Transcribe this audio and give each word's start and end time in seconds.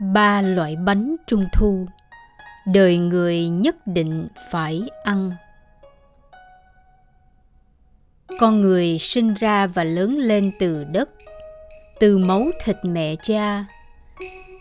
ba 0.00 0.42
loại 0.42 0.76
bánh 0.76 1.16
trung 1.26 1.44
thu. 1.52 1.86
Đời 2.66 2.98
người 2.98 3.48
nhất 3.48 3.76
định 3.86 4.28
phải 4.50 4.82
ăn. 5.04 5.32
Con 8.38 8.60
người 8.60 8.98
sinh 8.98 9.34
ra 9.34 9.66
và 9.66 9.84
lớn 9.84 10.16
lên 10.16 10.52
từ 10.58 10.84
đất, 10.84 11.10
từ 11.98 12.18
máu 12.18 12.46
thịt 12.64 12.76
mẹ 12.82 13.14
cha, 13.22 13.64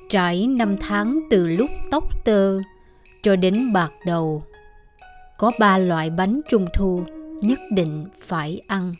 trải 0.09 0.47
năm 0.47 0.75
tháng 0.77 1.19
từ 1.29 1.47
lúc 1.47 1.69
tóc 1.91 2.25
tơ 2.25 2.59
cho 3.23 3.35
đến 3.35 3.73
bạc 3.73 3.91
đầu. 4.05 4.43
Có 5.37 5.51
ba 5.59 5.77
loại 5.77 6.09
bánh 6.09 6.41
trung 6.49 6.67
thu 6.73 7.03
nhất 7.41 7.59
định 7.71 8.05
phải 8.21 8.61
ăn. 8.67 8.95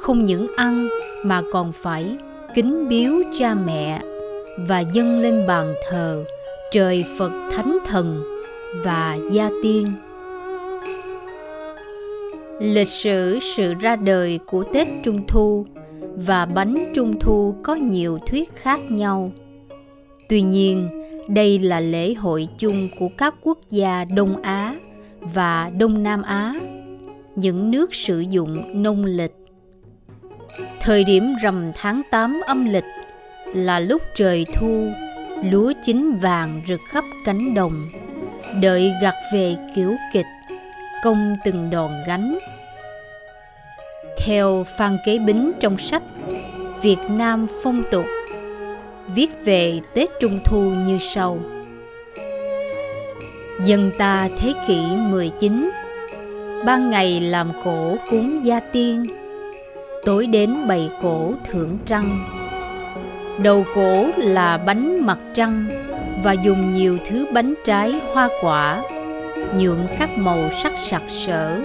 Không 0.00 0.24
những 0.24 0.46
ăn 0.56 0.88
mà 1.24 1.42
còn 1.52 1.72
phải 1.72 2.16
kính 2.54 2.88
biếu 2.88 3.12
cha 3.32 3.54
mẹ 3.54 4.02
và 4.56 4.80
dâng 4.80 5.20
lên 5.20 5.46
bàn 5.46 5.74
thờ 5.88 6.24
trời 6.70 7.04
Phật 7.18 7.32
Thánh 7.52 7.78
Thần 7.86 8.22
và 8.84 9.18
Gia 9.30 9.50
Tiên. 9.62 9.86
Lịch 12.60 12.88
sử 12.88 13.38
sự 13.56 13.74
ra 13.74 13.96
đời 13.96 14.38
của 14.46 14.64
Tết 14.72 14.88
Trung 15.02 15.26
Thu 15.28 15.66
và 16.16 16.46
bánh 16.46 16.92
Trung 16.94 17.20
Thu 17.20 17.54
có 17.62 17.74
nhiều 17.74 18.18
thuyết 18.26 18.56
khác 18.56 18.80
nhau. 18.88 19.32
Tuy 20.28 20.42
nhiên, 20.42 20.88
đây 21.28 21.58
là 21.58 21.80
lễ 21.80 22.14
hội 22.14 22.48
chung 22.58 22.88
của 22.98 23.08
các 23.18 23.34
quốc 23.42 23.58
gia 23.70 24.04
Đông 24.04 24.42
Á 24.42 24.76
và 25.20 25.70
Đông 25.78 26.02
Nam 26.02 26.22
Á, 26.22 26.54
những 27.36 27.70
nước 27.70 27.94
sử 27.94 28.20
dụng 28.20 28.82
nông 28.82 29.04
lịch. 29.04 29.34
Thời 30.80 31.04
điểm 31.04 31.34
rằm 31.42 31.72
tháng 31.76 32.02
8 32.10 32.40
âm 32.46 32.64
lịch 32.64 32.84
là 33.54 33.80
lúc 33.80 34.02
trời 34.14 34.46
thu, 34.54 34.92
lúa 35.44 35.72
chín 35.82 36.18
vàng 36.22 36.62
rực 36.68 36.80
khắp 36.88 37.04
cánh 37.24 37.54
đồng. 37.54 37.88
Đợi 38.60 38.92
gặt 39.02 39.14
về 39.32 39.56
kiểu 39.76 39.96
kịch, 40.12 40.26
công 41.04 41.36
từng 41.44 41.70
đòn 41.70 41.90
gánh. 42.06 42.38
Theo 44.18 44.64
phan 44.78 44.98
kế 45.06 45.18
bính 45.18 45.52
trong 45.60 45.78
sách 45.78 46.02
việt 46.82 46.98
nam 47.10 47.46
phong 47.62 47.82
tục, 47.90 48.06
viết 49.14 49.30
về 49.44 49.80
tết 49.94 50.08
trung 50.20 50.38
thu 50.44 50.60
như 50.60 50.98
sau. 51.00 51.38
Dân 53.64 53.90
ta 53.98 54.28
thế 54.38 54.52
kỷ 54.66 54.80
19 54.96 55.70
ban 56.64 56.90
ngày 56.90 57.20
làm 57.20 57.52
cổ 57.64 57.96
cúng 58.10 58.44
gia 58.44 58.60
tiên, 58.60 59.06
tối 60.04 60.26
đến 60.26 60.66
bày 60.68 60.90
cổ 61.02 61.34
thưởng 61.50 61.78
trăng. 61.86 62.41
Đầu 63.38 63.64
cổ 63.74 64.06
là 64.16 64.58
bánh 64.58 65.06
mặt 65.06 65.18
trăng 65.34 65.66
và 66.22 66.32
dùng 66.32 66.72
nhiều 66.72 66.98
thứ 67.06 67.26
bánh 67.32 67.54
trái, 67.64 68.00
hoa 68.12 68.28
quả, 68.40 68.82
nhuộm 69.54 69.78
các 69.98 70.10
màu 70.18 70.50
sắc 70.62 70.72
sặc 70.78 71.02
sỡ, 71.08 71.60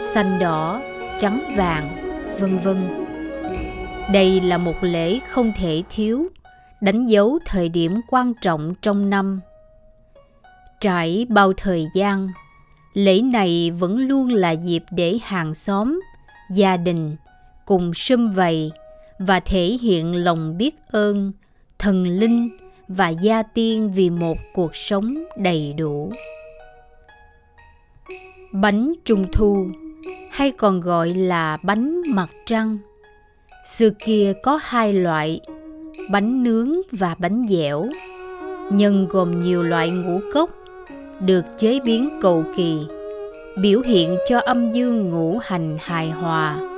xanh 0.00 0.38
đỏ, 0.40 0.82
trắng 1.18 1.40
vàng, 1.56 1.88
vân 2.38 2.58
vân. 2.58 2.88
Đây 4.12 4.40
là 4.40 4.58
một 4.58 4.76
lễ 4.80 5.18
không 5.28 5.52
thể 5.56 5.82
thiếu, 5.90 6.28
đánh 6.80 7.06
dấu 7.06 7.38
thời 7.46 7.68
điểm 7.68 8.00
quan 8.08 8.32
trọng 8.40 8.74
trong 8.82 9.10
năm. 9.10 9.40
Trải 10.80 11.26
bao 11.28 11.52
thời 11.56 11.86
gian, 11.94 12.28
lễ 12.94 13.22
này 13.22 13.70
vẫn 13.78 13.98
luôn 13.98 14.32
là 14.32 14.50
dịp 14.50 14.84
để 14.90 15.18
hàng 15.22 15.54
xóm, 15.54 16.00
gia 16.50 16.76
đình 16.76 17.16
cùng 17.66 17.94
sum 17.94 18.32
vầy 18.32 18.72
và 19.18 19.40
thể 19.40 19.78
hiện 19.82 20.14
lòng 20.24 20.58
biết 20.58 20.74
ơn, 20.90 21.32
thần 21.78 22.06
linh 22.06 22.48
và 22.88 23.08
gia 23.08 23.42
tiên 23.42 23.92
vì 23.94 24.10
một 24.10 24.38
cuộc 24.54 24.76
sống 24.76 25.24
đầy 25.36 25.72
đủ. 25.72 26.12
Bánh 28.52 28.92
trung 29.04 29.24
thu, 29.32 29.66
hay 30.30 30.50
còn 30.50 30.80
gọi 30.80 31.08
là 31.14 31.56
bánh 31.62 32.02
mặt 32.06 32.30
trăng. 32.46 32.78
Xưa 33.66 33.90
kia 33.90 34.32
có 34.42 34.58
hai 34.62 34.92
loại, 34.92 35.40
bánh 36.10 36.42
nướng 36.42 36.72
và 36.92 37.14
bánh 37.18 37.46
dẻo 37.48 37.88
nhân 38.72 39.06
gồm 39.10 39.40
nhiều 39.40 39.62
loại 39.62 39.90
ngũ 39.90 40.20
cốc, 40.34 40.50
được 41.20 41.44
chế 41.56 41.80
biến 41.84 42.18
cầu 42.22 42.44
kỳ, 42.56 42.78
biểu 43.60 43.80
hiện 43.80 44.16
cho 44.28 44.40
âm 44.40 44.72
dương 44.72 45.10
ngũ 45.10 45.38
hành 45.42 45.78
hài 45.80 46.10
hòa 46.10 46.73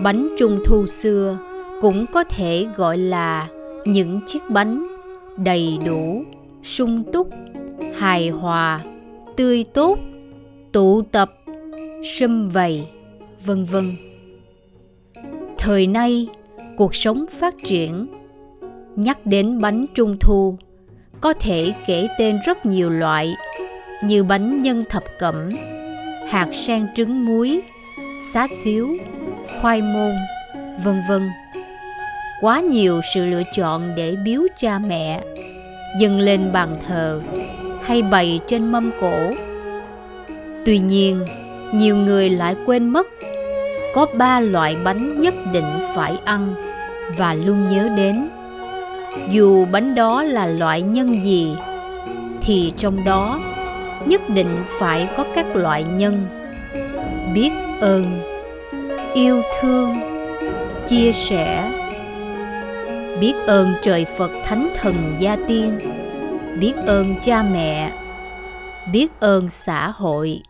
bánh 0.00 0.34
trung 0.38 0.58
thu 0.66 0.86
xưa 0.86 1.38
cũng 1.80 2.06
có 2.12 2.24
thể 2.24 2.66
gọi 2.76 2.98
là 2.98 3.48
những 3.84 4.20
chiếc 4.26 4.42
bánh 4.50 4.86
đầy 5.36 5.78
đủ, 5.86 6.24
sung 6.62 7.04
túc, 7.12 7.28
hài 7.94 8.28
hòa, 8.28 8.80
tươi 9.36 9.64
tốt, 9.74 9.98
tụ 10.72 11.02
tập, 11.02 11.32
sum 12.04 12.48
vầy, 12.48 12.86
vân 13.44 13.64
vân. 13.64 13.96
Thời 15.58 15.86
nay, 15.86 16.28
cuộc 16.76 16.94
sống 16.94 17.24
phát 17.40 17.54
triển, 17.64 18.06
nhắc 18.96 19.26
đến 19.26 19.60
bánh 19.60 19.86
trung 19.94 20.16
thu, 20.20 20.56
có 21.20 21.32
thể 21.32 21.72
kể 21.86 22.08
tên 22.18 22.38
rất 22.46 22.66
nhiều 22.66 22.90
loại 22.90 23.34
như 24.04 24.24
bánh 24.24 24.62
nhân 24.62 24.84
thập 24.88 25.04
cẩm, 25.18 25.48
hạt 26.28 26.48
sen 26.52 26.86
trứng 26.96 27.24
muối, 27.24 27.62
xá 28.32 28.46
xíu 28.50 28.96
khoai 29.60 29.82
môn, 29.82 30.12
vân 30.84 31.02
vân. 31.08 31.30
Quá 32.40 32.60
nhiều 32.60 33.00
sự 33.14 33.26
lựa 33.26 33.42
chọn 33.54 33.94
để 33.96 34.16
biếu 34.24 34.42
cha 34.56 34.78
mẹ, 34.78 35.20
dâng 35.98 36.20
lên 36.20 36.52
bàn 36.52 36.76
thờ 36.86 37.20
hay 37.82 38.02
bày 38.02 38.40
trên 38.46 38.72
mâm 38.72 38.90
cổ. 39.00 39.30
Tuy 40.66 40.78
nhiên, 40.78 41.26
nhiều 41.72 41.96
người 41.96 42.30
lại 42.30 42.56
quên 42.66 42.88
mất 42.88 43.06
có 43.94 44.06
ba 44.14 44.40
loại 44.40 44.76
bánh 44.84 45.20
nhất 45.20 45.34
định 45.52 45.88
phải 45.94 46.18
ăn 46.24 46.54
và 47.16 47.34
luôn 47.34 47.66
nhớ 47.66 47.88
đến. 47.96 48.28
Dù 49.30 49.66
bánh 49.72 49.94
đó 49.94 50.22
là 50.22 50.46
loại 50.46 50.82
nhân 50.82 51.24
gì, 51.24 51.54
thì 52.40 52.72
trong 52.76 53.04
đó 53.04 53.40
nhất 54.06 54.20
định 54.28 54.56
phải 54.78 55.08
có 55.16 55.24
các 55.34 55.56
loại 55.56 55.84
nhân 55.84 56.26
biết 57.34 57.50
ơn 57.80 58.31
yêu 59.14 59.42
thương, 59.60 59.94
chia 60.88 61.12
sẻ, 61.12 61.72
biết 63.20 63.34
ơn 63.46 63.72
trời 63.82 64.06
phật 64.18 64.30
thánh 64.44 64.70
thần 64.74 65.16
gia 65.18 65.36
tiên, 65.48 65.78
biết 66.60 66.72
ơn 66.86 67.14
cha 67.22 67.42
mẹ, 67.42 67.92
biết 68.92 69.08
ơn 69.20 69.48
xã 69.48 69.90
hội, 69.90 70.40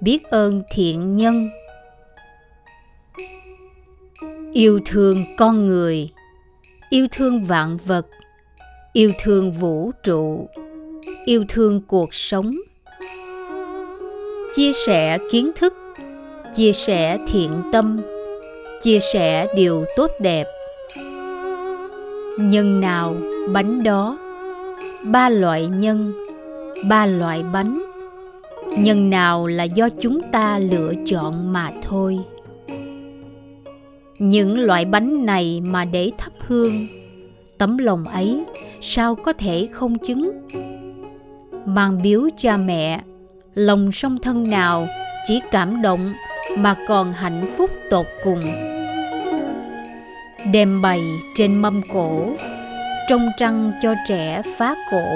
biết 0.00 0.24
ơn 0.30 0.62
thiện 0.70 1.16
nhân. 1.16 1.48
Yêu 4.52 4.80
thương 4.84 5.24
con 5.36 5.66
người, 5.66 6.08
yêu 6.90 7.06
thương 7.12 7.44
vạn 7.44 7.76
vật, 7.86 8.06
yêu 8.92 9.12
thương 9.22 9.52
vũ 9.52 9.90
trụ, 10.02 10.48
yêu 11.24 11.44
thương 11.48 11.80
cuộc 11.86 12.14
sống. 12.14 12.56
Chia 14.54 14.72
sẻ 14.72 15.18
kiến 15.30 15.50
thức 15.56 15.74
chia 16.54 16.72
sẻ 16.72 17.18
thiện 17.28 17.62
tâm, 17.72 18.00
chia 18.82 18.98
sẻ 19.00 19.46
điều 19.56 19.84
tốt 19.96 20.10
đẹp. 20.20 20.46
Nhân 22.38 22.80
nào 22.80 23.16
bánh 23.52 23.82
đó? 23.82 24.18
Ba 25.02 25.28
loại 25.28 25.66
nhân, 25.66 26.12
ba 26.88 27.06
loại 27.06 27.42
bánh. 27.52 27.82
Nhân 28.78 29.10
nào 29.10 29.46
là 29.46 29.64
do 29.64 29.88
chúng 30.00 30.20
ta 30.32 30.58
lựa 30.58 30.92
chọn 31.06 31.52
mà 31.52 31.70
thôi. 31.82 32.18
Những 34.18 34.58
loại 34.58 34.84
bánh 34.84 35.26
này 35.26 35.60
mà 35.64 35.84
để 35.84 36.10
thắp 36.18 36.32
hương, 36.46 36.86
tấm 37.58 37.78
lòng 37.78 38.04
ấy 38.04 38.44
sao 38.80 39.14
có 39.14 39.32
thể 39.32 39.68
không 39.72 39.98
chứng? 39.98 40.32
Mang 41.64 42.02
biếu 42.02 42.28
cha 42.36 42.56
mẹ, 42.56 43.00
lòng 43.54 43.92
song 43.92 44.18
thân 44.22 44.50
nào 44.50 44.86
chỉ 45.26 45.40
cảm 45.50 45.82
động 45.82 46.12
mà 46.56 46.76
còn 46.88 47.12
hạnh 47.12 47.46
phúc 47.56 47.70
tột 47.90 48.06
cùng. 48.24 48.40
Đem 50.52 50.82
bày 50.82 51.00
trên 51.34 51.54
mâm 51.54 51.82
cổ 51.92 52.32
trông 53.08 53.30
trăng 53.38 53.72
cho 53.82 53.94
trẻ 54.08 54.42
phá 54.56 54.74
cổ. 54.90 55.06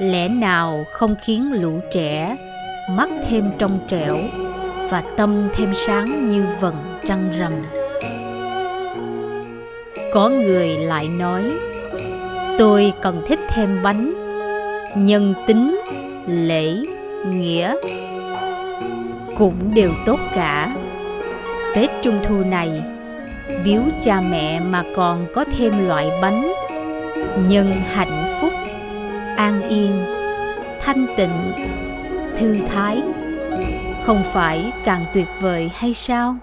Lẽ 0.00 0.28
nào 0.28 0.84
không 0.92 1.16
khiến 1.22 1.52
lũ 1.52 1.80
trẻ 1.92 2.36
mắt 2.90 3.08
thêm 3.28 3.50
trong 3.58 3.78
trẻo 3.88 4.16
và 4.90 5.02
tâm 5.16 5.48
thêm 5.54 5.74
sáng 5.74 6.28
như 6.28 6.44
vầng 6.60 6.98
trăng 7.04 7.32
rằm? 7.38 7.52
Có 10.12 10.28
người 10.28 10.68
lại 10.68 11.08
nói, 11.08 11.44
tôi 12.58 12.92
cần 13.00 13.22
thích 13.28 13.40
thêm 13.48 13.82
bánh, 13.82 14.12
nhân 14.96 15.34
tính, 15.46 15.80
lễ, 16.26 16.76
nghĩa 17.26 17.74
cũng 19.42 19.74
đều 19.74 19.92
tốt 20.06 20.18
cả. 20.34 20.76
Tết 21.74 21.90
trung 22.02 22.20
thu 22.24 22.44
này, 22.44 22.82
biếu 23.64 23.82
cha 24.02 24.20
mẹ 24.20 24.60
mà 24.60 24.84
còn 24.96 25.26
có 25.34 25.44
thêm 25.56 25.88
loại 25.88 26.10
bánh. 26.22 26.52
Nhân 27.48 27.72
hạnh 27.86 28.38
phúc, 28.40 28.52
an 29.36 29.62
yên, 29.68 30.04
thanh 30.80 31.06
tịnh, 31.16 31.52
thư 32.36 32.56
thái. 32.68 33.02
Không 34.04 34.22
phải 34.32 34.72
càng 34.84 35.04
tuyệt 35.14 35.28
vời 35.40 35.70
hay 35.74 35.94
sao? 35.94 36.36